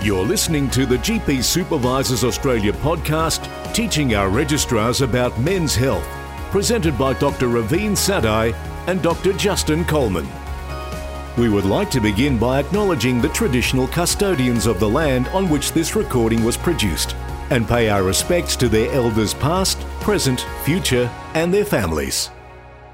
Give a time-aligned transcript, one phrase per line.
[0.00, 3.42] You're listening to the GP Supervisors Australia podcast,
[3.74, 6.06] teaching our registrars about men's health,
[6.52, 7.48] presented by Dr.
[7.48, 8.50] Ravin Sadhai
[8.86, 9.32] and Dr.
[9.32, 10.28] Justin Coleman.
[11.36, 15.72] We would like to begin by acknowledging the traditional custodians of the land on which
[15.72, 17.16] this recording was produced
[17.50, 22.30] and pay our respects to their elders past, present, future, and their families.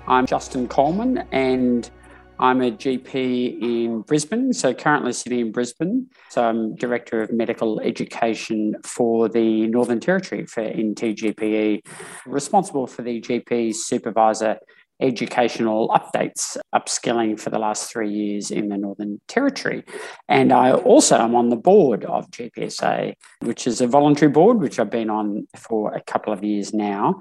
[0.09, 1.91] I'm Justin Coleman and
[2.39, 6.09] I'm a GP in Brisbane, so currently sitting in Brisbane.
[6.30, 11.87] So I'm Director of Medical Education for the Northern Territory for NTGPE,
[12.27, 14.59] responsible for the GP supervisor
[15.01, 19.84] educational updates, upskilling for the last three years in the Northern Territory.
[20.28, 24.78] And I also am on the board of GPSA, which is a voluntary board, which
[24.78, 27.20] I've been on for a couple of years now.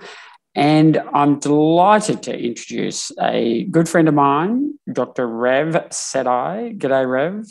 [0.55, 5.27] And I'm delighted to introduce a good friend of mine, Dr.
[5.27, 6.73] Rav Sadhai.
[6.77, 7.45] G'day, Rev.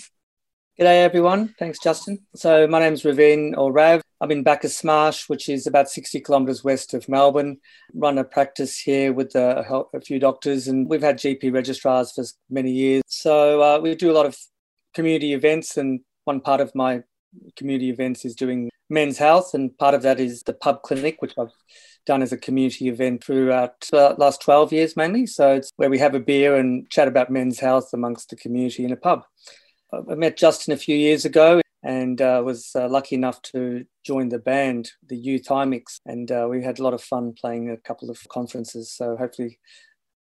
[0.79, 1.53] G'day, everyone.
[1.59, 2.21] Thanks, Justin.
[2.37, 4.03] So, my name's Ravin or Rav.
[4.21, 7.59] I'm in Bacchus Marsh, which is about 60 kilometres west of Melbourne.
[7.93, 12.25] Run a practice here with a, a, few doctors, and we've had GP registrars for
[12.51, 13.03] many years.
[13.09, 14.39] So, uh, we do a lot of
[14.95, 17.03] community events, and one part of my
[17.57, 21.35] community events is doing men's health, and part of that is the pub clinic, which
[21.39, 21.53] I've
[22.07, 25.27] done as a community event throughout the last 12 years mainly.
[25.27, 28.85] So it's where we have a beer and chat about men's health amongst the community
[28.85, 29.23] in a pub.
[29.93, 34.31] I met Justin a few years ago and uh, was uh, lucky enough to join
[34.31, 37.77] the band, the Youth IMIX, and uh, we had a lot of fun playing a
[37.77, 38.91] couple of conferences.
[38.91, 39.59] So hopefully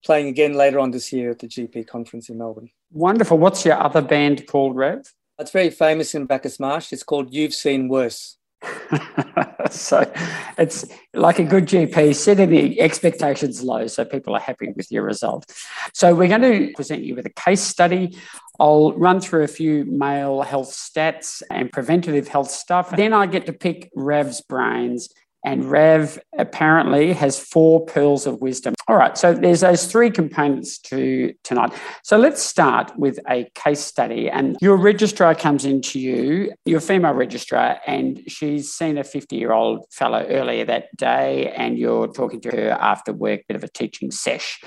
[0.04, 2.70] playing again later on this year at the GP conference in Melbourne.
[2.92, 3.38] Wonderful.
[3.38, 5.06] What's your other band called, Rev?
[5.38, 6.92] It's very famous in Bacchus Marsh.
[6.92, 8.39] It's called You've Seen Worse.
[9.70, 10.12] so
[10.58, 15.04] it's like a good GP, setting the expectations low so people are happy with your
[15.04, 15.52] result.
[15.94, 18.18] So we're going to present you with a case study.
[18.60, 22.96] I'll run through a few male health stats and preventative health stuff.
[22.96, 25.10] Then I get to pick Rev's brains
[25.44, 28.74] and Rev apparently has four pearls of wisdom.
[28.88, 31.74] All right, so there's those three components to tonight.
[32.04, 34.30] So let's start with a case study.
[34.30, 39.52] And your registrar comes into you, your female registrar, and she's seen a 50 year
[39.52, 43.70] old fellow earlier that day, and you're talking to her after work, bit of a
[43.70, 44.60] teaching sesh.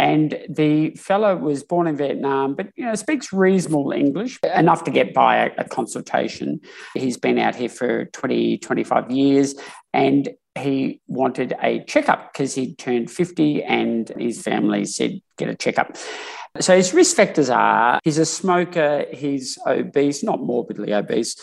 [0.00, 4.90] And the fellow was born in Vietnam, but you know speaks reasonable English, enough to
[4.90, 6.62] get by a, a consultation.
[6.94, 9.56] He's been out here for 20, 25 years,
[9.92, 15.54] and he wanted a checkup because he'd turned 50 and his family said, get a
[15.54, 15.98] checkup.
[16.60, 21.36] So his risk factors are he's a smoker, he's obese, not morbidly obese,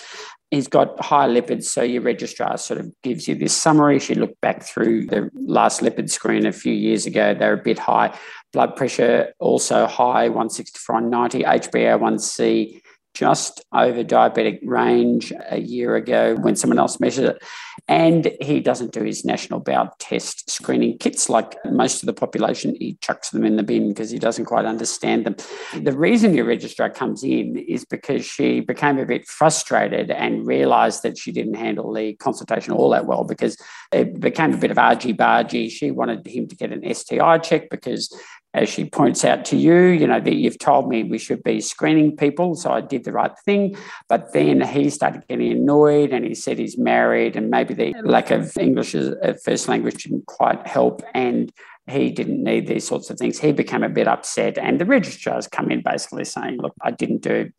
[0.52, 1.66] he's got high lipids.
[1.66, 4.00] So your registrar sort of gives you this summary.
[4.00, 7.34] She looked back through the last lipid screen a few years ago.
[7.34, 8.18] They're a bit high.
[8.54, 11.44] Blood pressure also high, 164 on 90.
[11.44, 12.82] HbA1c
[13.14, 17.44] just over diabetic range a year ago when someone else measured it.
[17.88, 22.76] And he doesn't do his national bowel test screening kits like most of the population.
[22.76, 25.36] He chucks them in the bin because he doesn't quite understand them.
[25.82, 31.04] The reason your registrar comes in is because she became a bit frustrated and realised
[31.04, 33.58] that she didn't handle the consultation all that well because
[33.94, 35.72] it became a bit of argy bargy.
[35.72, 38.14] She wanted him to get an STI check because
[38.58, 41.62] as she points out to you, you know, that you've told me we should be
[41.62, 43.78] screening people, so I did the right thing.
[44.10, 48.32] But then he started getting annoyed and he said he's married and maybe the lack
[48.32, 51.04] of English as a uh, first language didn't quite help.
[51.14, 51.52] And
[51.88, 53.40] he didn't need these sorts of things.
[53.40, 54.58] He became a bit upset.
[54.58, 57.52] And the registrars come in basically saying, look, I didn't do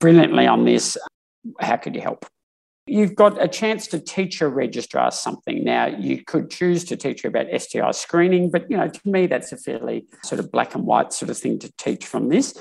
[0.00, 0.98] brilliantly on this.
[1.60, 2.26] How could you help?
[2.88, 5.64] You've got a chance to teach a registrar something.
[5.64, 9.26] Now, you could choose to teach her about STI screening, but you know, to me,
[9.26, 12.56] that's a fairly sort of black and white sort of thing to teach from this.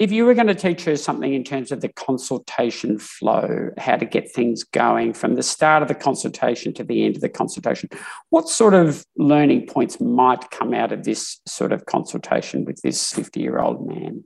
[0.00, 3.96] If you were going to teach her something in terms of the consultation flow, how
[3.96, 7.28] to get things going from the start of the consultation to the end of the
[7.28, 7.90] consultation,
[8.30, 13.12] what sort of learning points might come out of this sort of consultation with this
[13.12, 14.24] 50 year old man?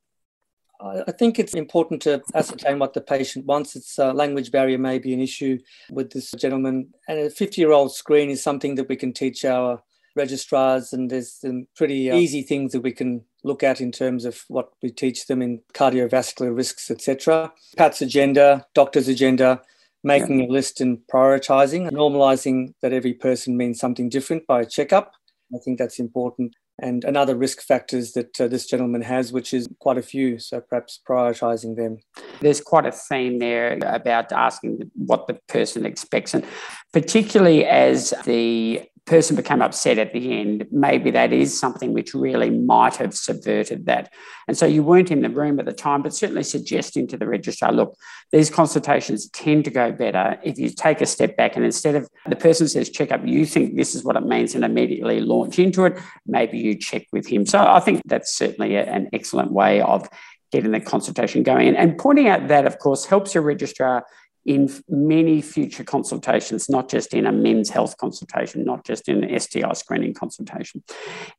[0.85, 3.77] I think it's important to ascertain what the patient wants.
[3.77, 5.59] Its uh, language barrier may be an issue
[5.91, 6.93] with this gentleman.
[7.09, 9.83] And a 50 year old screen is something that we can teach our
[10.17, 14.25] registrars, and there's some pretty uh, easy things that we can look at in terms
[14.25, 17.53] of what we teach them in cardiovascular risks, etc.
[17.77, 19.61] PATS agenda, doctor's agenda,
[20.03, 20.47] making yeah.
[20.47, 25.13] a list and prioritizing, normalizing that every person means something different by a checkup.
[25.55, 29.69] I think that's important and another risk factors that uh, this gentleman has, which is
[29.79, 30.39] quite a few.
[30.39, 31.99] So perhaps prioritizing them.
[32.41, 36.45] There's quite a theme there about asking what the person expects, and
[36.93, 42.51] particularly as the person became upset at the end, maybe that is something which really
[42.51, 44.13] might have subverted that.
[44.49, 47.27] And so you weren't in the room at the time, but certainly suggesting to the
[47.27, 47.97] registrar, look,
[48.33, 52.09] these consultations tend to go better if you take a step back and instead of
[52.27, 55.59] the person says check up, you think this is what it means and immediately launch
[55.59, 57.45] into it, maybe you check with him.
[57.45, 60.09] So I think that's certainly a, an excellent way of
[60.51, 61.75] getting the consultation going.
[61.75, 64.05] And pointing out that, of course, helps your registrar
[64.45, 69.41] in many future consultations, not just in a men's health consultation, not just in an
[69.41, 70.83] STI screening consultation.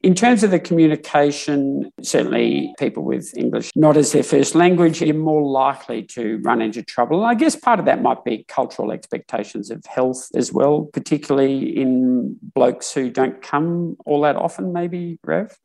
[0.02, 5.16] In terms of the communication, certainly people with English not as their first language, you're
[5.16, 7.24] more likely to run into trouble.
[7.24, 12.38] I guess part of that might be cultural expectations of health as well, particularly in
[12.42, 15.58] blokes who don't come all that often, maybe, Rev?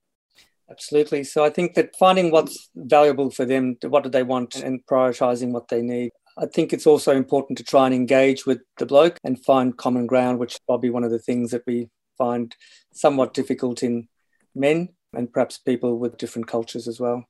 [0.70, 1.24] Absolutely.
[1.24, 5.50] So I think that finding what's valuable for them, what do they want, and prioritizing
[5.50, 9.18] what they need I think it's also important to try and engage with the bloke
[9.24, 12.54] and find common ground, which is probably one of the things that we find
[12.92, 14.08] somewhat difficult in
[14.54, 17.24] men and perhaps people with different cultures as well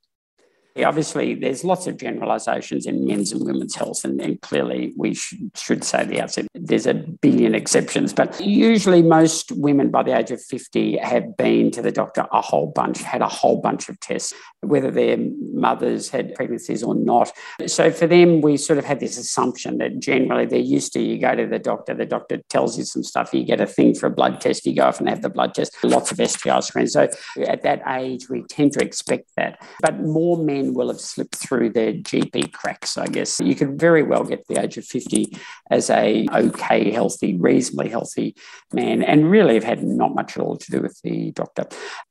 [0.79, 5.51] obviously, there's lots of generalizations in men's and women's health, and, and clearly we should,
[5.57, 8.13] should say the outset there's a billion exceptions.
[8.13, 12.41] But usually, most women by the age of 50 have been to the doctor a
[12.41, 15.17] whole bunch, had a whole bunch of tests, whether their
[15.53, 17.33] mothers had pregnancies or not.
[17.67, 21.19] So for them, we sort of had this assumption that generally they're used to you
[21.19, 24.07] go to the doctor, the doctor tells you some stuff, you get a thing for
[24.07, 26.93] a blood test, you go off and have the blood test, lots of STI screens.
[26.93, 27.09] So
[27.47, 29.63] at that age, we tend to expect that.
[29.81, 33.41] But more men will have slipped through their GP cracks, I guess.
[33.41, 35.37] You could very well get the age of 50
[35.71, 38.37] as a okay, healthy, reasonably healthy
[38.73, 41.65] man and really have had not much at all to do with the doctor.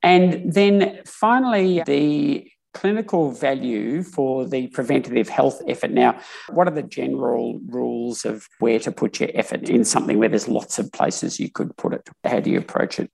[0.03, 5.91] And then finally, the clinical value for the preventative health effort.
[5.91, 6.19] Now,
[6.49, 10.47] what are the general rules of where to put your effort in something where there's
[10.47, 12.07] lots of places you could put it?
[12.23, 13.11] How do you approach it?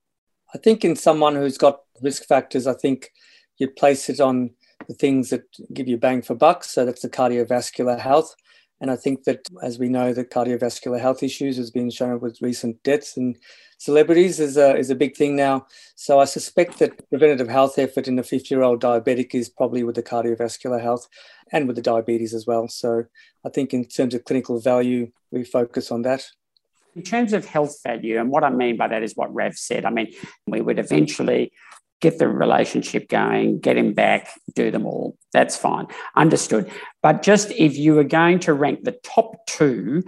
[0.54, 3.10] I think in someone who's got risk factors, I think
[3.58, 4.50] you place it on
[4.88, 6.64] the things that give you bang for buck.
[6.64, 8.34] So that's the cardiovascular health.
[8.80, 12.42] And I think that, as we know, the cardiovascular health issues has been shown with
[12.42, 13.36] recent deaths and
[13.78, 15.66] celebrities is a, is a big thing now.
[15.94, 19.82] So I suspect that preventative health effort in a 50 year old diabetic is probably
[19.82, 21.08] with the cardiovascular health
[21.52, 22.68] and with the diabetes as well.
[22.68, 23.04] So
[23.44, 26.26] I think in terms of clinical value, we focus on that.
[26.94, 29.84] In terms of health value, and what I mean by that is what Rav said.
[29.84, 30.12] I mean,
[30.46, 31.52] we would eventually
[32.00, 35.16] get the relationship going, get him back, do them all.
[35.32, 35.86] That's fine.
[36.14, 36.70] Understood.
[37.02, 40.02] But just if you are going to rank the top two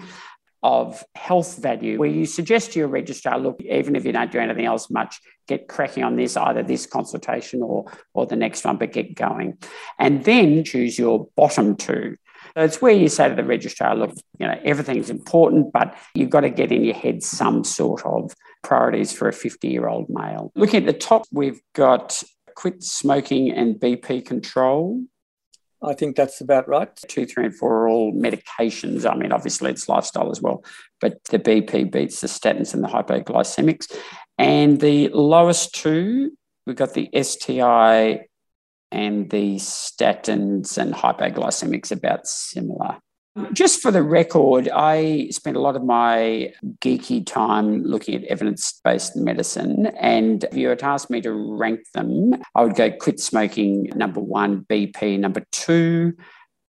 [0.63, 4.39] of health value, where you suggest to your registrar, look, even if you don't do
[4.39, 8.77] anything else much, get cracking on this, either this consultation or, or the next one,
[8.77, 9.57] but get going.
[9.99, 12.17] And then choose your bottom two.
[12.57, 16.31] So it's where you say to the registrar, look, you know, everything's important, but you've
[16.31, 20.09] got to get in your head some sort of priorities for a 50 year old
[20.09, 20.53] male.
[20.55, 22.23] Looking at the top, we've got
[22.55, 25.03] quit smoking and BP control.
[25.83, 26.89] I think that's about right.
[27.09, 29.09] Two, three, and four are all medications.
[29.09, 30.65] I mean, obviously it's lifestyle as well,
[31.01, 33.95] but the BP beats the statins and the hypoglycemics.
[34.39, 36.33] And the lowest two,
[36.67, 38.27] we've got the STI
[38.91, 42.99] and the statins and hypoglycemics about similar.
[43.53, 48.81] Just for the record, I spent a lot of my geeky time looking at evidence
[48.83, 49.87] based medicine.
[49.87, 54.21] And if you had asked me to rank them, I would go quit smoking number
[54.21, 56.15] one, BP number two.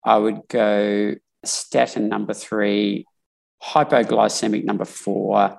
[0.04, 1.14] I would go
[1.44, 3.06] statin number three,
[3.62, 5.58] hypoglycemic number four.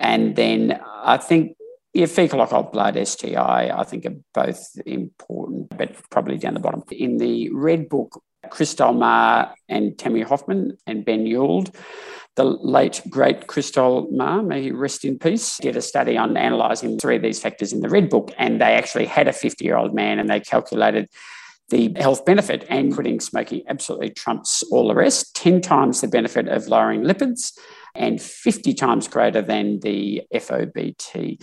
[0.00, 1.56] And then I think
[1.94, 6.82] yeah, fecal occult blood, STI, I think are both important, but probably down the bottom.
[6.90, 8.22] In the Red Book,
[8.52, 11.74] Chris Del Mar and Tammy Hoffmann and Ben Ewald,
[12.36, 16.36] the late great Chris Del Mar, may he rest in peace, did a study on
[16.36, 19.64] analysing three of these factors in the Red Book, and they actually had a 50
[19.64, 21.08] year old man and they calculated
[21.70, 26.46] the health benefit and quitting smoking absolutely trumps all the rest, 10 times the benefit
[26.46, 27.52] of lowering lipids
[27.94, 31.42] and 50 times greater than the FOBT.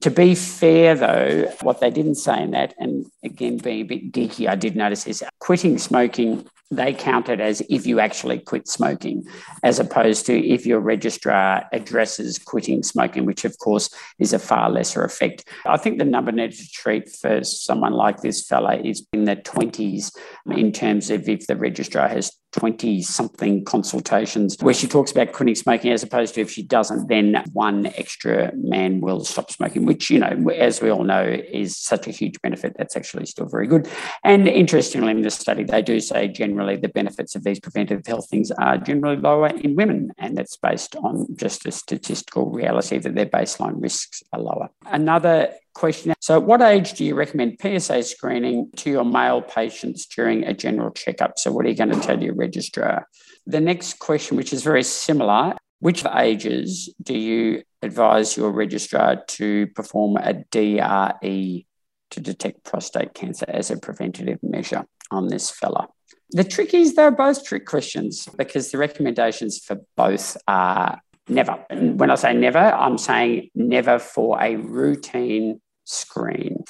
[0.00, 4.12] To be fair, though, what they didn't say in that, and again, being a bit
[4.12, 6.46] geeky, I did notice is quitting smoking
[6.76, 9.24] they count it as if you actually quit smoking,
[9.62, 14.70] as opposed to if your registrar addresses quitting smoking, which of course is a far
[14.70, 15.46] lesser effect.
[15.66, 19.36] I think the number needed to treat for someone like this fella is in the
[19.36, 20.16] 20s
[20.50, 25.56] in terms of if the registrar has 20 something consultations where she talks about quitting
[25.56, 30.08] smoking as opposed to if she doesn't, then one extra man will stop smoking, which,
[30.08, 32.74] you know, as we all know, is such a huge benefit.
[32.78, 33.88] That's actually still very good.
[34.22, 38.28] And interestingly, in the study, they do say generally the benefits of these preventive health
[38.30, 40.12] things are generally lower in women.
[40.18, 44.70] And that's based on just a statistical reality that their baseline risks are lower.
[44.86, 46.14] Another question.
[46.20, 50.90] So, what age do you recommend PSA screening to your male patients during a general
[50.90, 51.38] checkup?
[51.38, 53.06] So, what are you going to tell your registrar?
[53.46, 59.66] The next question, which is very similar, which ages do you advise your registrar to
[59.74, 61.66] perform a DRE
[62.10, 65.88] to detect prostate cancer as a preventative measure on this fella?
[66.30, 71.64] The trick is they're both trick questions because the recommendations for both are never.
[71.70, 76.64] And when I say never, I'm saying never for a routine screen.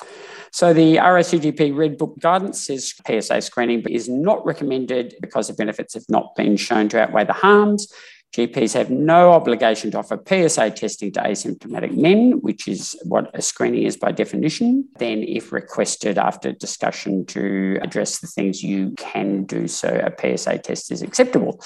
[0.53, 5.95] So the RACGP Red Book guidance says PSA screening is not recommended because the benefits
[5.95, 7.93] have not been shown to outweigh the harms.
[8.35, 13.41] GPs have no obligation to offer PSA testing to asymptomatic men, which is what a
[13.41, 14.89] screening is by definition.
[14.99, 20.59] Then, if requested after discussion to address the things you can do so, a PSA
[20.59, 21.61] test is acceptable.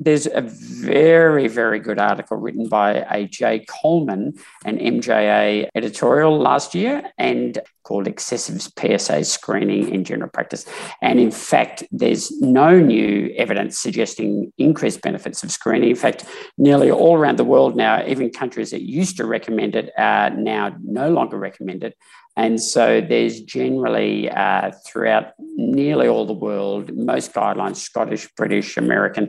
[0.00, 3.64] There's a very, very good article written by a J.
[3.68, 10.66] Coleman, an MJA editorial last year, and called Excessive PSA Screening in General Practice.
[11.00, 15.90] And in fact, there's no new evidence suggesting increased benefits of screening.
[15.90, 16.24] In fact,
[16.58, 20.76] nearly all around the world now, even countries that used to recommend it are now
[20.82, 21.94] no longer recommended.
[22.38, 29.28] And so there's generally uh, throughout nearly all the world, most guidelines, Scottish, British, American.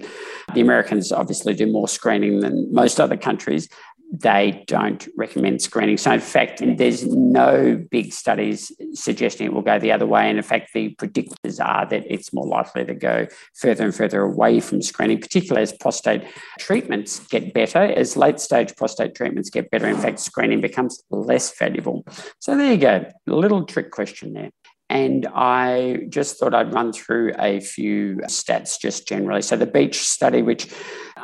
[0.53, 3.67] The Americans obviously do more screening than most other countries
[4.11, 5.97] they don't recommend screening.
[5.97, 10.27] So, in fact, there's no big studies suggesting it will go the other way.
[10.27, 14.21] And in fact, the predictors are that it's more likely to go further and further
[14.21, 16.23] away from screening, particularly as prostate
[16.59, 19.87] treatments get better, as late stage prostate treatments get better.
[19.87, 22.03] In fact, screening becomes less valuable.
[22.39, 23.05] So, there you go.
[23.27, 24.49] A little trick question there.
[24.89, 29.41] And I just thought I'd run through a few stats just generally.
[29.41, 30.67] So, the BEACH study, which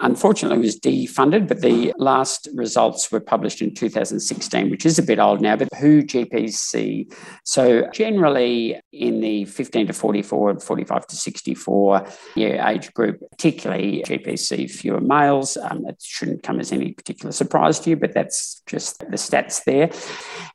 [0.02, 5.20] unfortunately was defunded, but the last results were published in 2016, which is a bit
[5.20, 7.08] old now, but who GPs see.
[7.44, 14.04] So, generally in the 15 to 44 and 45 to 64 year age group, particularly
[14.06, 15.58] GPs see fewer males.
[15.58, 19.64] Um, it shouldn't come as any particular surprise to you, but that's just the stats
[19.64, 19.90] there.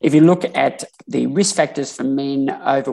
[0.00, 2.50] If you look at the risk factors for men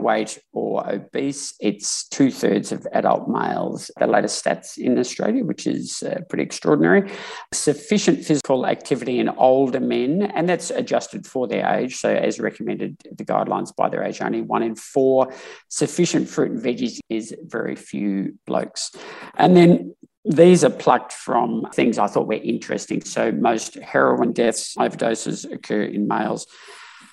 [0.07, 3.91] overweight or obese, it's two thirds of adult males.
[3.99, 7.11] The latest stats in Australia, which is uh, pretty extraordinary.
[7.53, 11.97] Sufficient physical activity in older men, and that's adjusted for their age.
[11.97, 15.33] So, as recommended, the guidelines by their age, only one in four.
[15.69, 18.91] Sufficient fruit and veggies is very few blokes.
[19.35, 19.95] And then
[20.25, 23.01] these are plucked from things I thought were interesting.
[23.03, 26.47] So, most heroin deaths, overdoses occur in males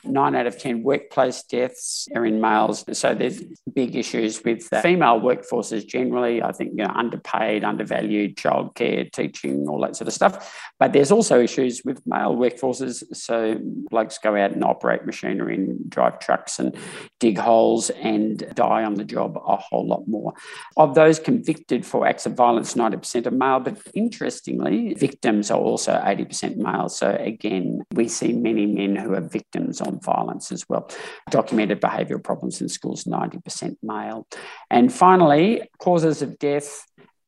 [0.06, 2.84] nine out of 10 workplace deaths are in males.
[2.98, 3.42] So there's
[3.74, 6.42] big issues with female workforces generally.
[6.42, 10.52] I think, you know, underpaid, undervalued, childcare, teaching, all that sort of stuff.
[10.78, 13.02] But there's also issues with male workforces.
[13.14, 13.58] So
[13.90, 16.76] blokes go out and operate machinery and drive trucks and
[17.20, 20.34] dig holes and die on the job a whole lot more.
[20.76, 23.60] Of those convicted for acts of violence, 90% are male.
[23.60, 26.88] But interestingly, victims are also 80% male.
[26.88, 30.90] So again, we see many men who are victims on violence as well.
[31.30, 34.26] Documented behavioural problems in schools, 90% male.
[34.70, 36.84] And finally, causes of death.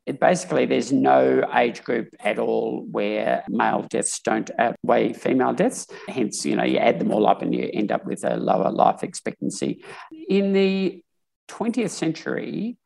[0.07, 5.89] It basically, there's no age group at all where male deaths don't outweigh female deaths.
[6.09, 8.71] Hence, you know, you add them all up and you end up with a lower
[8.71, 9.85] life expectancy.
[10.29, 11.03] In the
[11.49, 12.77] 20th century,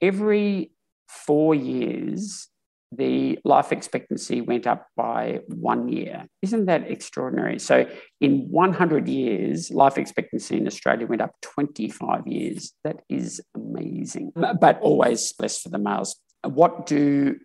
[0.00, 0.70] every
[1.08, 2.48] four years,
[2.92, 6.26] the life expectancy went up by one year.
[6.42, 7.58] Isn't that extraordinary?
[7.58, 7.86] So,
[8.20, 12.72] in 100 years, life expectancy in Australia went up 25 years.
[12.84, 16.16] That is amazing, but always less for the males.
[16.44, 17.38] What do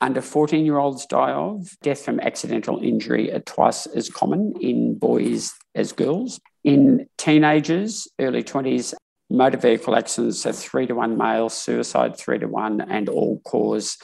[0.00, 1.76] under 14 year olds die of?
[1.82, 6.40] Death from accidental injury are twice as common in boys as girls.
[6.64, 8.94] In teenagers, early 20s,
[9.30, 13.96] motor vehicle accidents are three to one male, suicide three to one, and all cause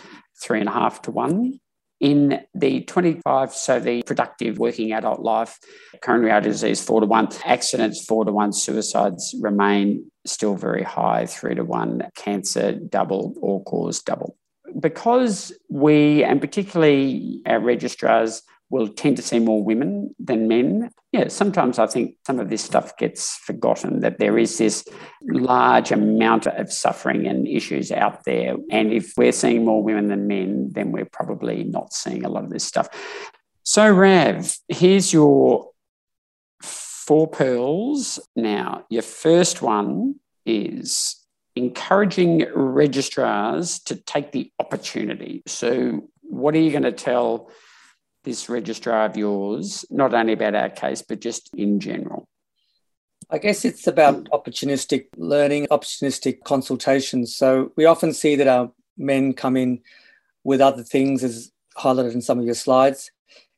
[0.42, 1.60] three and a half to one.
[1.98, 5.58] In the 25, so the productive working adult life,
[6.02, 11.24] coronary artery disease four to one, accidents four to one, suicides remain still very high,
[11.24, 14.36] three to one, cancer double, all cause double.
[14.78, 20.90] Because we, and particularly our registrars, will tend to see more women than men.
[21.12, 24.84] Yeah, sometimes I think some of this stuff gets forgotten that there is this
[25.22, 28.56] large amount of suffering and issues out there.
[28.70, 32.44] And if we're seeing more women than men, then we're probably not seeing a lot
[32.44, 32.88] of this stuff.
[33.62, 35.70] So, Rav, here's your
[36.60, 38.18] four pearls.
[38.34, 45.42] Now, your first one is encouraging registrars to take the opportunity.
[45.46, 47.50] So, what are you going to tell
[48.26, 52.28] this registrar of yours, not only about our case, but just in general?
[53.30, 57.34] I guess it's about opportunistic learning, opportunistic consultations.
[57.34, 59.80] So, we often see that our men come in
[60.44, 63.10] with other things, as highlighted in some of your slides.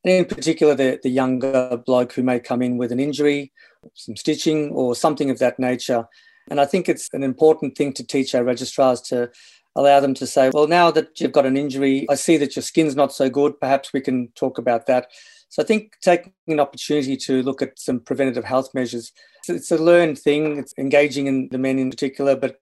[0.04, 3.52] And in particular, the, the younger bloke who may come in with an injury,
[3.94, 6.06] some stitching, or something of that nature
[6.50, 9.30] and I think it's an important thing to teach our registrars to
[9.78, 12.62] allow them to say, well, now that you've got an injury, I see that your
[12.62, 13.60] skin's not so good.
[13.60, 15.08] Perhaps we can talk about that.
[15.48, 19.12] So I think taking an opportunity to look at some preventative health measures,
[19.48, 20.58] it's a learned thing.
[20.58, 22.60] It's engaging in the men in particular, but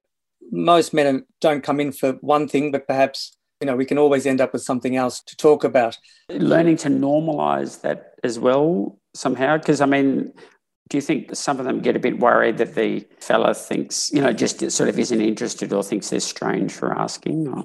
[0.53, 4.27] most men don't come in for one thing, but perhaps you know we can always
[4.27, 5.99] end up with something else to talk about.
[6.29, 10.33] Learning to normalize that as well somehow, because I mean,
[10.89, 14.21] do you think some of them get a bit worried that the fella thinks, you
[14.21, 17.49] know, just sort of isn't interested or thinks they're strange for asking?
[17.49, 17.65] Or?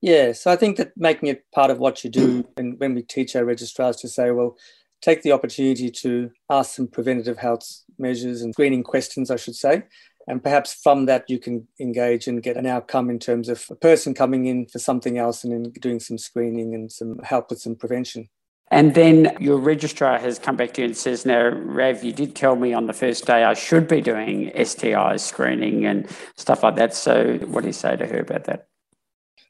[0.00, 3.02] Yeah, so I think that making it part of what you do, and when we
[3.02, 4.56] teach our registrars to say, well,
[5.00, 7.64] take the opportunity to ask some preventative health
[7.98, 9.84] measures and screening questions, I should say.
[10.26, 13.76] And perhaps from that, you can engage and get an outcome in terms of a
[13.76, 17.60] person coming in for something else and then doing some screening and some help with
[17.60, 18.28] some prevention.
[18.72, 22.34] And then your registrar has come back to you and says, Now, Rav, you did
[22.34, 26.76] tell me on the first day I should be doing STI screening and stuff like
[26.76, 26.94] that.
[26.94, 28.68] So, what do you say to her about that?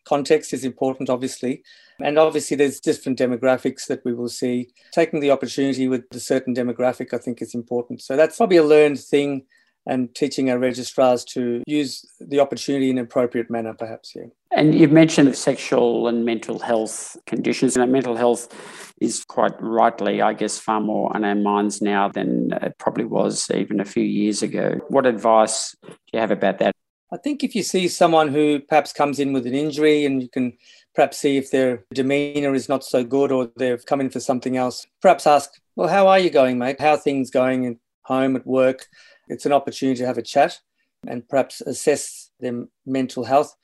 [0.05, 1.63] Context is important, obviously.
[2.03, 4.71] And obviously, there's different demographics that we will see.
[4.91, 8.03] Taking the opportunity with a certain demographic, I think, is important.
[8.03, 9.45] So, that's probably a learned thing
[9.87, 14.13] and teaching our registrars to use the opportunity in an appropriate manner, perhaps.
[14.15, 14.27] Yeah.
[14.53, 17.77] And you've mentioned sexual and mental health conditions.
[17.77, 22.53] And mental health is quite rightly, I guess, far more on our minds now than
[22.63, 24.81] it probably was even a few years ago.
[24.89, 26.73] What advice do you have about that?
[27.13, 30.31] I think if you see someone who perhaps comes in with an injury and you
[30.31, 30.55] can
[30.95, 34.57] perhaps see if their demeanor is not so good or they've come in for something
[34.57, 36.81] else, perhaps ask, Well, how are you going, mate?
[36.81, 38.87] How are things going at home, at work?
[39.33, 40.61] It's an opportunity to have a chat
[41.07, 43.57] and perhaps assess their mental health.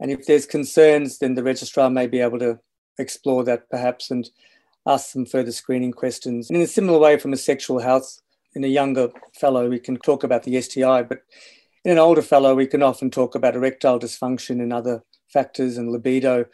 [0.00, 2.58] And if there's concerns, then the registrar may be able to
[2.98, 4.28] explore that perhaps and
[4.86, 6.50] ask some further screening questions.
[6.50, 8.20] And in a similar way, from a sexual health,
[8.54, 11.20] in a younger fellow, we can talk about the STI, but
[11.84, 15.90] in an older fellow, we can often talk about erectile dysfunction and other factors and
[15.90, 16.46] libido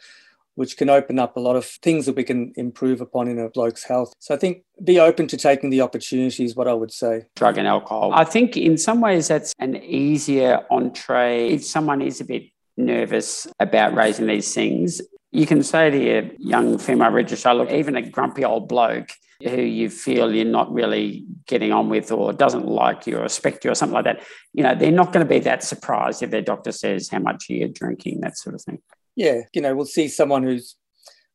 [0.59, 3.49] which can open up a lot of things that we can improve upon in a
[3.49, 4.11] bloke's health.
[4.19, 7.27] So I think be open to taking the opportunity is what I would say.
[7.37, 8.11] Drug and alcohol.
[8.13, 12.43] I think in some ways that's an easier entree if someone is a bit
[12.75, 15.01] nervous about raising these things.
[15.31, 19.61] You can say to your young female registrar, look, even a grumpy old bloke who
[19.61, 23.71] you feel you're not really getting on with or doesn't like you or respect you
[23.71, 26.41] or something like that, you know, they're not going to be that surprised if their
[26.41, 28.81] doctor says how much you're drinking, that sort of thing
[29.19, 30.77] yeah, you know, we'll see someone who's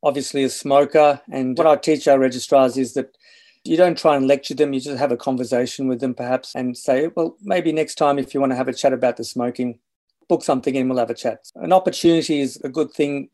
[0.03, 1.21] obviously a smoker.
[1.31, 3.15] And what I teach our registrars is that
[3.63, 6.75] you don't try and lecture them, you just have a conversation with them perhaps and
[6.75, 9.81] say, well, maybe next time if you want to have a chat about the smoking,
[10.31, 11.41] book something in, we'll have a chat.
[11.57, 13.29] An opportunity is a good thing,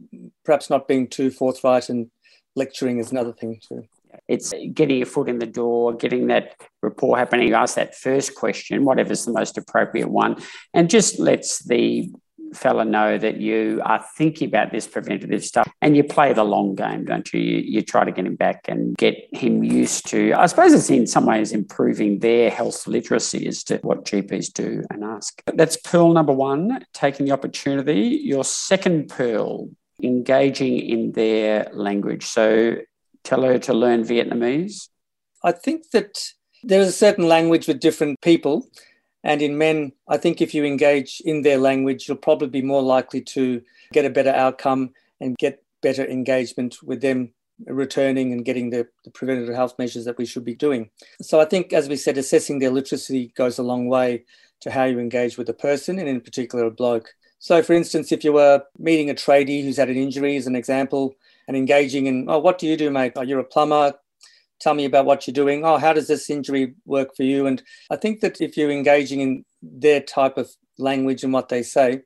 [0.44, 2.10] perhaps not being too forthright and
[2.56, 3.84] lecturing is another thing too.
[4.26, 7.52] It's getting your foot in the door, getting that rapport happening.
[7.52, 10.42] Ask that first question, whatever's the most appropriate one,
[10.74, 12.10] and just lets the
[12.54, 16.74] fella know that you are thinking about this preventative stuff and you play the long
[16.74, 17.40] game, don't you?
[17.40, 17.58] you?
[17.58, 21.06] You try to get him back and get him used to, I suppose it's in
[21.06, 25.42] some ways improving their health literacy as to what GPs do and ask.
[25.54, 28.20] That's pearl number one, taking the opportunity.
[28.22, 29.68] Your second pearl,
[30.02, 32.24] engaging in their language.
[32.24, 32.76] So
[33.24, 34.88] tell her to learn Vietnamese.
[35.42, 36.32] I think that
[36.62, 38.68] there is a certain language with different people.
[39.22, 42.82] And in men, I think if you engage in their language, you'll probably be more
[42.82, 47.32] likely to get a better outcome and get better engagement with them
[47.66, 50.88] returning and getting the, the, preventative health measures that we should be doing.
[51.20, 54.24] So I think, as we said, assessing their literacy goes a long way
[54.60, 57.10] to how you engage with a person and in particular a bloke.
[57.38, 60.56] So for instance, if you were meeting a tradie who's had an injury as an
[60.56, 61.14] example
[61.48, 63.12] and engaging in, oh, what do you do, mate?
[63.16, 63.94] Oh, you're a plumber
[64.60, 65.64] tell me about what you're doing.
[65.64, 67.46] Oh, how does this injury work for you?
[67.46, 71.62] And I think that if you're engaging in their type of language and what they
[71.62, 72.02] say,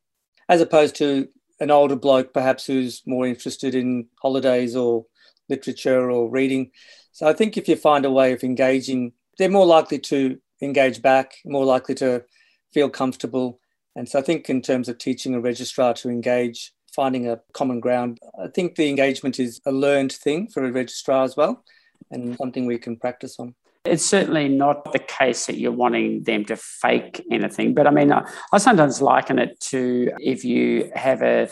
[0.48, 1.28] as opposed to
[1.60, 5.06] an older bloke perhaps who's more interested in holidays or
[5.48, 6.70] literature or reading,
[7.14, 11.00] So I think if you find a way of engaging, they're more likely to engage
[11.00, 12.24] back, more likely to
[12.72, 13.60] feel comfortable.
[13.94, 17.78] And so I think in terms of teaching a registrar to engage, finding a common
[17.78, 21.62] ground, I think the engagement is a learned thing for a registrar as well
[22.14, 23.54] and something we can practice on.
[23.84, 27.74] It's certainly not the case that you're wanting them to fake anything.
[27.74, 31.50] But I mean, I, I sometimes liken it to if you have a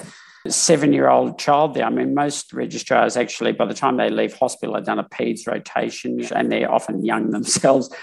[0.49, 1.85] seven year old child there.
[1.85, 5.47] I mean, most registrars actually, by the time they leave hospital, have done a PEDS
[5.47, 7.95] rotation and they're often young themselves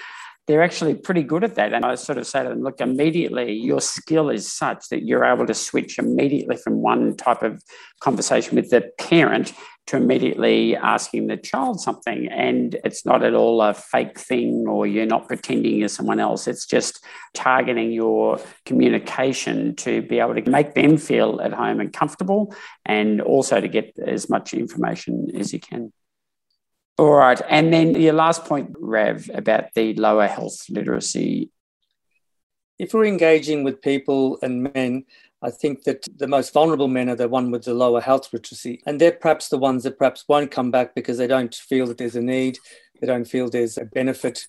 [0.49, 1.73] they're actually pretty good at that.
[1.73, 5.23] And I sort of say to them, look, immediately your skill is such that you're
[5.23, 7.61] able to switch immediately from one type of
[7.99, 9.53] conversation with the parent
[9.85, 12.27] to immediately asking the child something.
[12.29, 16.47] And it's not at all a fake thing or you're not pretending you're someone else.
[16.47, 21.93] It's just targeting your communication to be able to make them feel at home and
[21.93, 22.55] comfortable
[22.87, 25.93] and also to get as much information as you can.
[26.99, 27.41] All right.
[27.47, 31.49] And then your last point, Rav, about the lower health literacy.
[32.77, 35.05] If we're engaging with people and men,
[35.41, 38.81] I think that the most vulnerable men are the one with the lower health literacy.
[38.85, 41.99] And they're perhaps the ones that perhaps won't come back because they don't feel that
[41.99, 42.57] there's a need,
[42.99, 44.45] they don't feel there's a benefit.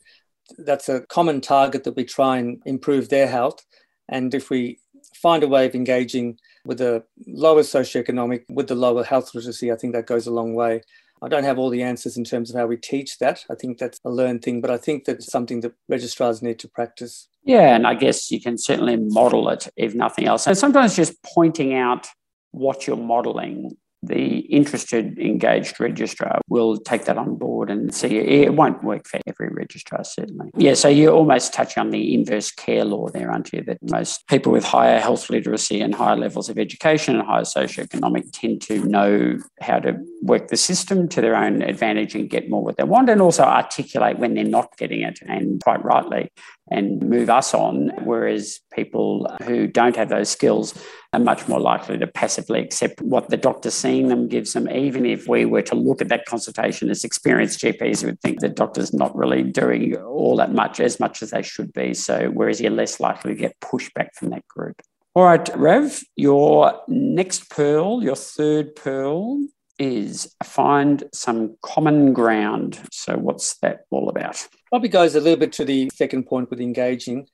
[0.58, 3.64] That's a common target that we try and improve their health.
[4.08, 4.80] And if we
[5.14, 9.76] find a way of engaging with the lower socioeconomic, with the lower health literacy, I
[9.76, 10.82] think that goes a long way.
[11.22, 13.44] I don't have all the answers in terms of how we teach that.
[13.50, 16.68] I think that's a learned thing, but I think that's something that registrars need to
[16.68, 17.28] practice.
[17.44, 20.46] Yeah, and I guess you can certainly model it if nothing else.
[20.46, 22.06] And sometimes just pointing out
[22.52, 28.18] what you're modeling the interested, engaged registrar will take that on board and see.
[28.18, 30.50] It won't work for every registrar, certainly.
[30.56, 33.62] Yeah, so you're almost touch on the inverse care law there, aren't you?
[33.62, 38.32] That most people with higher health literacy and higher levels of education and higher socioeconomic
[38.32, 42.64] tend to know how to work the system to their own advantage and get more
[42.64, 46.32] what they want, and also articulate when they're not getting it, and quite rightly,
[46.70, 47.90] and move us on.
[48.04, 50.74] Whereas people who don't have those skills
[51.12, 54.70] are much more likely to passively accept what the doctor seeing them gives them.
[54.70, 58.48] Even if we were to look at that consultation as experienced GPs, would think the
[58.48, 61.94] doctor's not really doing all that much, as much as they should be.
[61.94, 64.80] So, whereas you're less likely to get pushback from that group.
[65.14, 69.44] All right, Rev, your next pearl, your third pearl
[69.80, 72.78] is find some common ground.
[72.92, 74.46] So, what's that all about?
[74.70, 77.26] Probably goes a little bit to the second point with engaging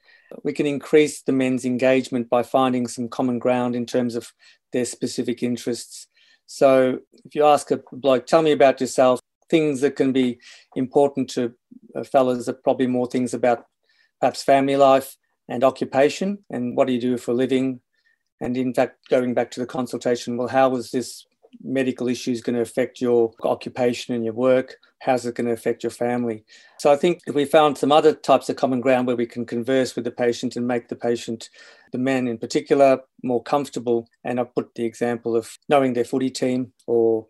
[0.42, 4.33] we can increase the men's engagement by finding some common ground in terms of
[4.72, 6.09] their specific interests.
[6.46, 10.38] So if you ask a bloke, tell me about yourself, things that can be
[10.75, 11.55] important to
[11.94, 13.66] uh, fellas are probably more things about
[14.20, 15.16] perhaps family life
[15.49, 17.81] and occupation and what do you do for a living.
[18.40, 21.25] And in fact, going back to the consultation, well, how was this
[21.62, 24.77] medical issues going to affect your occupation and your work?
[25.01, 26.45] How's it going to affect your family?
[26.79, 29.45] So I think if we found some other types of common ground where we can
[29.45, 31.51] converse with the patient and make the patient,
[31.92, 34.09] the men in particular, more comfortable.
[34.25, 37.27] And I put the example of knowing their footy team or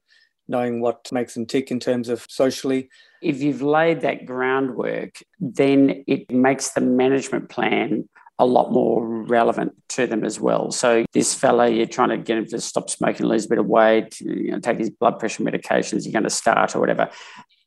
[0.48, 2.88] knowing what makes them tick in terms of socially.
[3.22, 9.72] If you've laid that groundwork, then it makes the management plan a lot more relevant
[9.88, 10.70] to them as well.
[10.70, 13.66] So this fella, you're trying to get him to stop smoking, lose a bit of
[13.66, 17.08] weight, you know, take his blood pressure medications, you're going to start or whatever.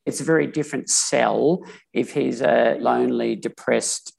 [0.05, 4.13] It's a very different sell if he's a lonely, depressed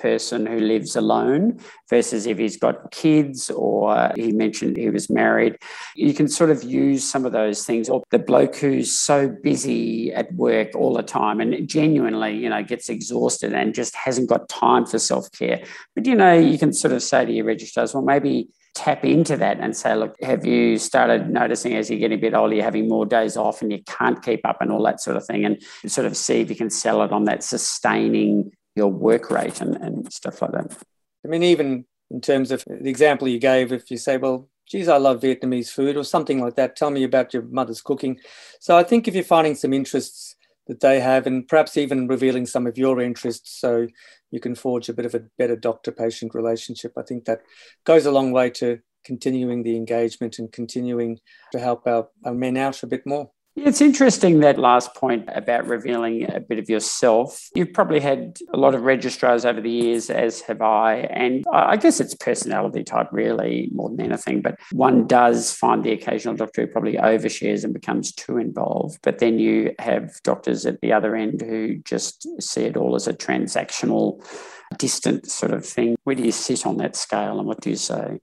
[0.00, 5.56] person who lives alone versus if he's got kids or he mentioned he was married.
[5.94, 7.88] You can sort of use some of those things.
[7.88, 12.62] Or the bloke who's so busy at work all the time and genuinely, you know,
[12.62, 15.62] gets exhausted and just hasn't got time for self care.
[15.94, 19.36] But, you know, you can sort of say to your registrars, well, maybe tap into
[19.38, 22.62] that and say, look, have you started noticing as you're getting a bit older, you're
[22.62, 25.44] having more days off and you can't keep up and all that sort of thing?
[25.46, 29.60] And sort of see if you can sell it on that sustaining your work rate
[29.60, 30.76] and, and stuff like that.
[31.24, 34.88] I mean, even in terms of the example you gave, if you say, well, geez,
[34.88, 38.20] I love Vietnamese food or something like that, tell me about your mother's cooking.
[38.60, 40.36] So I think if you're finding some interests
[40.66, 43.86] that they have and perhaps even revealing some of your interests so
[44.30, 47.40] you can forge a bit of a better doctor patient relationship, I think that
[47.84, 51.18] goes a long way to continuing the engagement and continuing
[51.52, 53.30] to help our, our men out a bit more.
[53.58, 57.48] It's interesting that last point about revealing a bit of yourself.
[57.54, 60.96] You've probably had a lot of registrars over the years, as have I.
[61.10, 64.42] And I guess it's personality type, really, more than anything.
[64.42, 68.98] But one does find the occasional doctor who probably overshares and becomes too involved.
[69.02, 73.08] But then you have doctors at the other end who just see it all as
[73.08, 74.22] a transactional,
[74.76, 75.96] distant sort of thing.
[76.04, 78.18] Where do you sit on that scale and what do you say?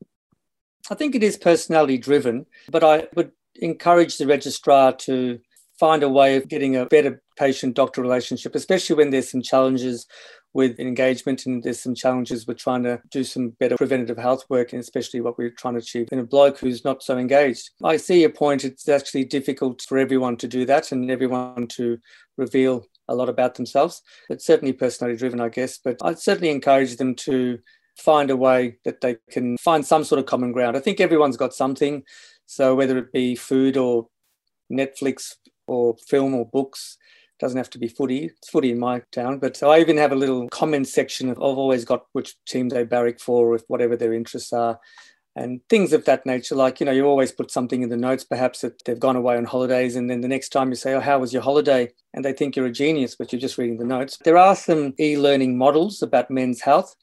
[0.91, 5.39] I think it is personality driven, but I would encourage the registrar to
[5.79, 10.07] find a way of getting a better patient doctor relationship, especially when there's some challenges
[10.53, 14.71] with engagement and there's some challenges with trying to do some better preventative health work
[14.71, 17.71] and especially what we're trying to achieve in a bloke who's not so engaged.
[17.83, 18.63] I see your point.
[18.63, 21.97] It's actually difficult for everyone to do that and everyone to
[22.37, 24.01] reveal a lot about themselves.
[24.29, 27.57] It's certainly personality driven, I guess, but I'd certainly encourage them to
[27.97, 30.77] find a way that they can find some sort of common ground.
[30.77, 32.03] I think everyone's got something.
[32.53, 34.07] So whether it be food or
[34.71, 35.35] Netflix
[35.67, 36.97] or film or books,
[37.39, 38.25] doesn't have to be footy.
[38.25, 41.29] It's footy in my town, but I even have a little comment section.
[41.29, 44.79] Of, I've always got which team they barrack for, with whatever their interests are,
[45.35, 46.55] and things of that nature.
[46.55, 49.35] Like you know, you always put something in the notes, perhaps that they've gone away
[49.35, 52.23] on holidays, and then the next time you say, "Oh, how was your holiday?" and
[52.23, 54.19] they think you're a genius, but you're just reading the notes.
[54.23, 56.95] There are some e-learning models about men's health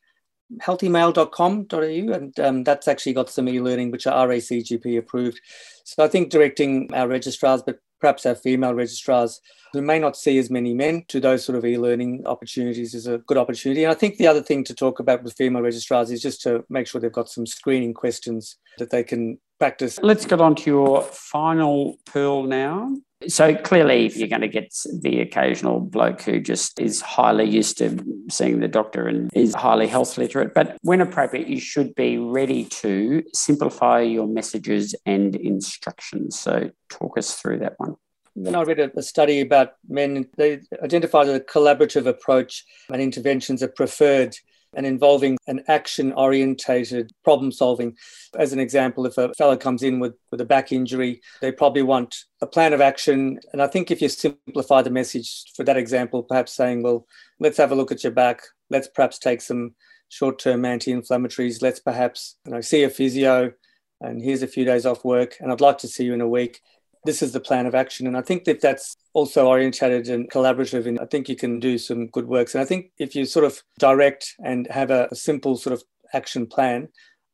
[0.59, 5.41] healthymale.com.au, and um, that's actually got some e-learning which are RACGP approved.
[5.85, 9.41] So I think directing our registrars, but perhaps our female registrars
[9.73, 13.19] who may not see as many men to those sort of e-learning opportunities is a
[13.19, 13.85] good opportunity.
[13.85, 16.65] And I think the other thing to talk about with female registrars is just to
[16.69, 19.99] make sure they've got some screening questions that they can practice.
[20.03, 22.97] Let's get on to your final pearl now.
[23.29, 27.79] So clearly, if you're going to get the occasional bloke who just is highly used
[27.79, 27.99] to
[28.31, 30.55] seeing the doctor and is highly health literate.
[30.55, 36.39] But when appropriate, you should be ready to simplify your messages and instructions.
[36.39, 37.97] So talk us through that one.
[38.37, 40.27] Then I read a, study about men.
[40.37, 44.35] They identified that a collaborative approach and interventions are preferred
[44.75, 47.97] and involving an action orientated problem solving.
[48.39, 51.83] As an example, if a fellow comes in with, with a back injury, they probably
[51.83, 53.41] want a plan of action.
[53.53, 57.07] And I think if you simplify the message for that example, perhaps saying, well,
[57.39, 59.75] let's have a look at your back, let's perhaps take some
[60.09, 63.53] short term anti inflammatories, let's perhaps you know, see a physio,
[64.01, 66.29] and here's a few days off work, and I'd like to see you in a
[66.29, 66.61] week
[67.05, 68.07] this is the plan of action.
[68.07, 70.87] And I think that that's also orientated and collaborative.
[70.87, 72.55] And I think you can do some good works.
[72.55, 75.83] And I think if you sort of direct and have a, a simple sort of
[76.13, 76.89] action plan,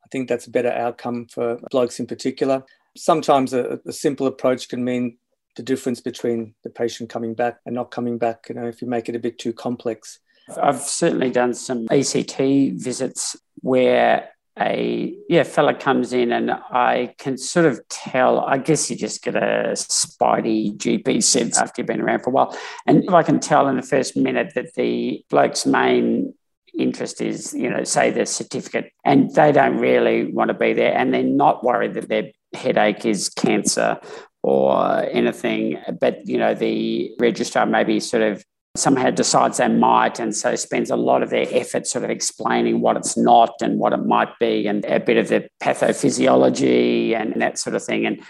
[0.05, 2.65] I think that's a better outcome for blokes in particular.
[2.97, 5.19] Sometimes a, a simple approach can mean
[5.57, 8.89] the difference between the patient coming back and not coming back, you know, if you
[8.89, 10.21] make it a bit too complex.
[10.63, 17.37] I've certainly done some ECT visits where a yeah fella comes in and I can
[17.37, 18.41] sort of tell.
[18.41, 22.33] I guess you just get a spidey GP sense after you've been around for a
[22.33, 26.35] while, and I can tell in the first minute that the bloke's main
[26.79, 30.97] interest is you know say the certificate, and they don't really want to be there,
[30.97, 33.99] and they're not worried that their headache is cancer
[34.43, 38.45] or anything, but you know the registrar maybe sort of
[38.79, 42.81] somehow decides they might and so spends a lot of their effort sort of explaining
[42.81, 47.41] what it's not and what it might be and a bit of the pathophysiology and
[47.41, 48.23] that sort of thing and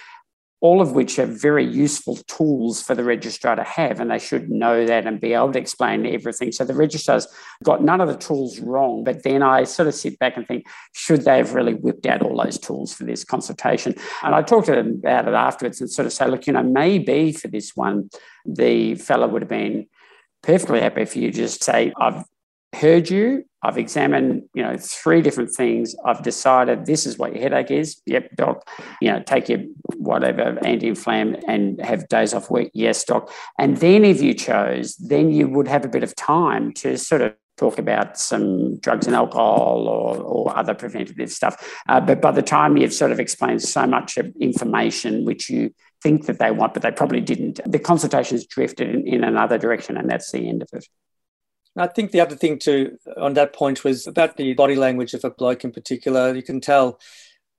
[0.62, 4.50] all of which are very useful tools for the registrar to have and they should
[4.50, 6.50] know that and be able to explain everything.
[6.50, 7.28] So the registrar's
[7.62, 10.66] got none of the tools wrong but then i sort of sit back and think
[10.94, 13.94] should they have really whipped out all those tools for this consultation?
[14.22, 16.62] And i talked to them about it afterwards and sort of say look you know
[16.62, 18.08] maybe for this one
[18.46, 19.86] the fellow would have been
[20.42, 22.24] perfectly happy for you just say, I've
[22.74, 23.44] heard you.
[23.62, 25.96] I've examined, you know, three different things.
[26.04, 28.00] I've decided this is what your headache is.
[28.06, 28.68] Yep, doc.
[29.00, 29.60] You know, take your
[29.96, 32.68] whatever anti-inflam and have days off work.
[32.74, 33.32] Yes, doc.
[33.58, 37.22] And then if you chose, then you would have a bit of time to sort
[37.22, 41.80] of talk about some drugs and alcohol or, or other preventative stuff.
[41.88, 46.26] Uh, but by the time you've sort of explained so much information which you think
[46.26, 47.60] that they want, but they probably didn't.
[47.66, 50.86] The consultations drifted in, in another direction, and that's the end of it.
[51.78, 55.24] I think the other thing to on that point was about the body language of
[55.24, 56.34] a bloke in particular.
[56.34, 56.98] You can tell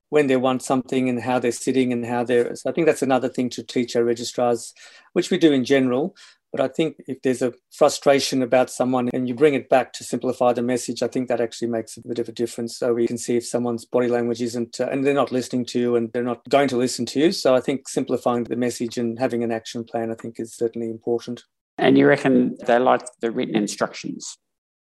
[0.10, 2.56] when they want something and how they're sitting and how they're.
[2.56, 4.74] So I think that's another thing to teach our registrars,
[5.14, 6.16] which we do in general.
[6.58, 10.04] But I think if there's a frustration about someone and you bring it back to
[10.04, 12.78] simplify the message, I think that actually makes a bit of a difference.
[12.78, 15.80] So we can see if someone's body language isn't, uh, and they're not listening to
[15.80, 17.32] you and they're not going to listen to you.
[17.32, 20.90] So I think simplifying the message and having an action plan, I think, is certainly
[20.90, 21.44] important.
[21.78, 24.38] And you reckon they like the written instructions?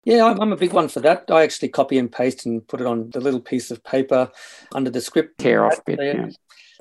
[0.04, 1.26] Yeah, I'm a big one for that.
[1.30, 4.30] I actually copy and paste and put it on the little piece of paper
[4.74, 5.38] under the script.
[5.38, 6.00] Tear off bit.
[6.02, 6.30] Yeah.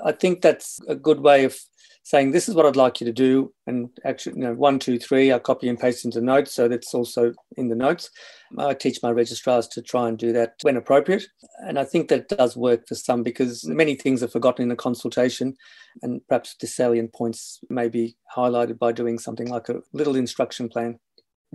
[0.04, 1.56] I think that's a good way of
[2.04, 4.98] saying this is what I'd like you to do, and actually, you know, one, two,
[4.98, 8.10] three, I copy and paste into notes, so that's also in the notes.
[8.58, 11.24] I teach my registrars to try and do that when appropriate,
[11.60, 14.76] and I think that does work for some because many things are forgotten in a
[14.76, 15.56] consultation,
[16.02, 20.70] and perhaps the salient points may be highlighted by doing something like a little instruction
[20.70, 21.00] plan.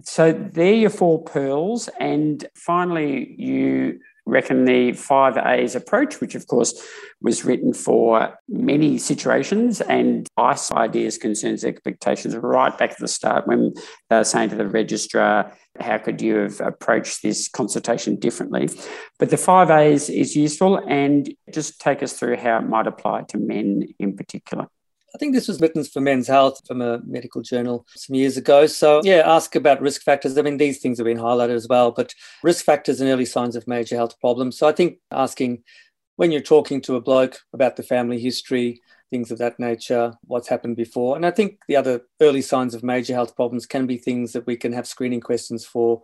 [0.04, 6.34] So there are your four pearls, and finally, you reckon the five A's approach, which
[6.34, 6.84] of course
[7.22, 13.46] was written for many situations and ICE ideas, concerns, expectations right back at the start
[13.46, 13.72] when
[14.10, 18.68] they were saying to the registrar, how could you have approached this consultation differently?
[19.18, 23.22] But the five A's is useful and just take us through how it might apply
[23.28, 24.66] to men in particular.
[25.16, 28.66] I think this was written for Men's Health from a medical journal some years ago.
[28.66, 30.36] So, yeah, ask about risk factors.
[30.36, 33.56] I mean, these things have been highlighted as well, but risk factors and early signs
[33.56, 34.58] of major health problems.
[34.58, 35.62] So, I think asking
[36.16, 40.48] when you're talking to a bloke about the family history, things of that nature, what's
[40.48, 41.16] happened before.
[41.16, 44.46] And I think the other early signs of major health problems can be things that
[44.46, 46.02] we can have screening questions for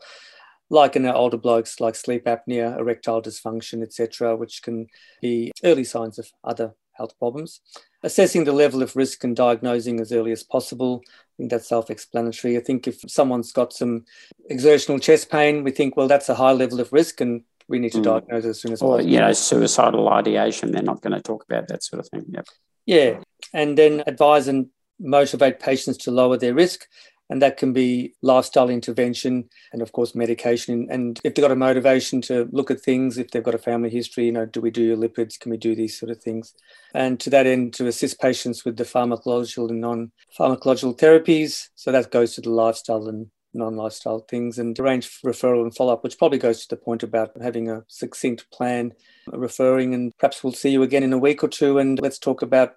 [0.70, 4.87] like in our older blokes, like sleep apnea, erectile dysfunction, etc., which can
[5.20, 7.61] be early signs of other health problems.
[8.02, 11.02] Assessing the level of risk and diagnosing as early as possible.
[11.07, 12.57] I think that's self explanatory.
[12.57, 14.05] I think if someone's got some
[14.50, 17.92] exertional chest pain, we think, well, that's a high level of risk and we need
[17.92, 18.05] to mm.
[18.05, 18.94] diagnose as soon as possible.
[18.94, 19.12] or, possible.
[19.12, 22.24] you know, suicidal ideation, they're not going to talk about that sort of thing.
[22.28, 22.46] Yep.
[22.87, 23.20] Yeah.
[23.55, 26.87] And then advise and motivate patients to lower their risk
[27.32, 30.86] and that can be lifestyle intervention and of course medication.
[30.90, 33.88] And if they've got a motivation to look at things if they've got a family
[33.88, 35.40] history you know do we do your lipids?
[35.40, 36.54] Can we do these sort of things?
[36.92, 41.68] And to that end to assist patients with the pharmacological and non-pharmacological therapies.
[41.74, 46.18] So that goes to the lifestyle and non-lifestyle things and arrange referral and follow-up which
[46.18, 48.92] probably goes to the point about having a succinct plan
[49.26, 52.42] referring and perhaps we'll see you again in a week or two and let's talk
[52.42, 52.76] about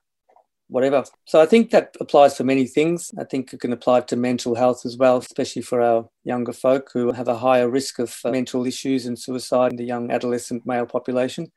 [0.68, 1.04] whatever.
[1.26, 3.12] So I think that applies for many things.
[3.18, 6.90] I think it can apply to mental health as well, especially for our younger folk
[6.94, 10.66] who have a higher risk of uh, mental issues and suicide in the young adolescent
[10.66, 11.52] male population.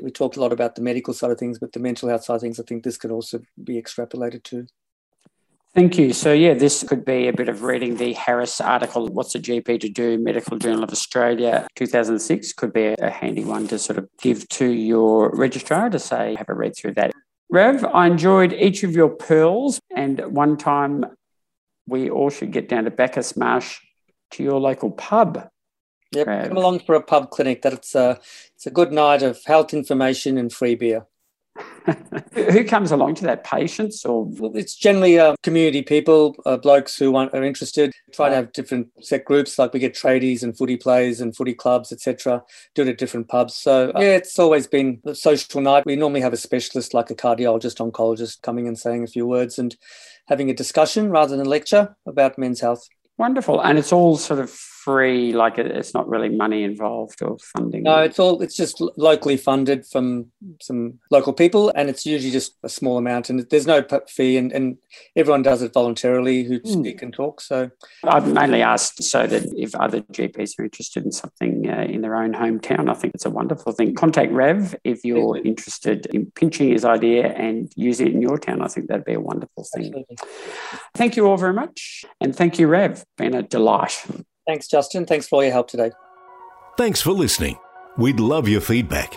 [0.00, 2.36] We talked a lot about the medical side of things, but the mental health side
[2.36, 4.66] of things, I think this could also be extrapolated to.
[5.74, 6.12] Thank you.
[6.12, 9.80] So, yeah, this could be a bit of reading the Harris article, What's a GP
[9.80, 10.18] to Do?
[10.18, 14.66] Medical Journal of Australia, 2006, could be a handy one to sort of give to
[14.66, 17.12] your registrar to say, have a read through that.
[17.50, 21.06] Rev, I enjoyed each of your pearls, and one time
[21.86, 23.80] we all should get down to Bacchus Marsh
[24.32, 25.48] to your local pub.
[26.12, 26.48] Yep, Rev.
[26.48, 27.62] come along for a pub clinic.
[27.62, 28.20] That's a,
[28.54, 31.06] it's a good night of health information and free beer.
[32.34, 33.44] Who comes along to that?
[33.44, 34.30] Patients or?
[34.54, 37.92] It's generally uh, community people, uh, blokes who want, are interested.
[38.12, 41.54] Try to have different set groups, like we get tradies and footy players and footy
[41.54, 42.42] clubs, etc.
[42.74, 43.54] Do it at different pubs.
[43.54, 45.86] So uh, yeah, it's always been a social night.
[45.86, 49.58] We normally have a specialist, like a cardiologist, oncologist, coming and saying a few words
[49.58, 49.76] and
[50.26, 52.86] having a discussion rather than a lecture about men's health.
[53.16, 54.50] Wonderful, and it's all sort of
[54.84, 59.36] free like it's not really money involved or funding no it's all it's just locally
[59.36, 60.26] funded from
[60.60, 64.52] some local people and it's usually just a small amount and there's no fee and,
[64.52, 64.76] and
[65.16, 66.80] everyone does it voluntarily who mm.
[66.80, 67.70] speak and talk so.
[68.04, 72.14] I've mainly asked so that if other gps are interested in something uh, in their
[72.14, 73.94] own hometown i think it's a wonderful thing.
[73.94, 78.62] Contact rev if you're interested in pinching his idea and using it in your town
[78.62, 79.86] i think that'd be a wonderful thing.
[79.86, 80.16] Absolutely.
[80.94, 83.04] thank you all very much and thank you rev.
[83.16, 84.04] Been a delight
[84.48, 85.04] Thanks, Justin.
[85.04, 85.92] Thanks for all your help today.
[86.78, 87.58] Thanks for listening.
[87.98, 89.14] We'd love your feedback.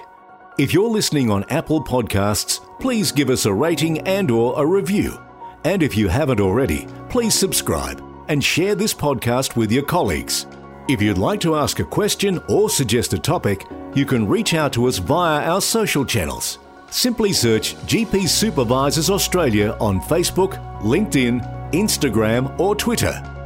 [0.60, 5.18] If you're listening on Apple Podcasts, please give us a rating and or a review.
[5.64, 10.48] And if you haven't already, please subscribe and share this podcast with your colleagues.
[10.90, 13.66] If you'd like to ask a question or suggest a topic,
[13.96, 16.60] you can reach out to us via our social channels.
[16.90, 23.41] Simply search GP Supervisors Australia on Facebook, LinkedIn, Instagram, or Twitter.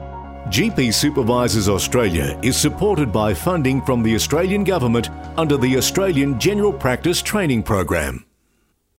[0.49, 6.71] GP Supervisors Australia is supported by funding from the Australian Government under the Australian General
[6.71, 8.24] Practice Training Program.